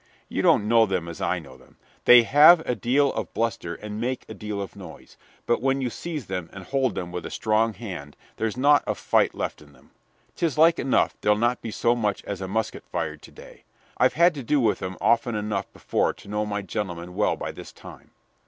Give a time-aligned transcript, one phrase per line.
[0.29, 1.77] You don't know them as I know them.
[2.05, 5.91] They have a deal of bluster and make a deal of noise, but when you
[5.91, 9.73] seize them and hold them with a strong hand, there's naught of fight left in
[9.73, 9.91] them.
[10.35, 13.63] 'Tis like enough there 'll not be so much as a musket fired to day.
[13.95, 17.51] I've had to do with 'em often enough before to know my gentlemen well by
[17.51, 18.09] this time."